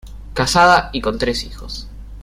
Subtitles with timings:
[0.33, 1.87] Casada y con tres hijos.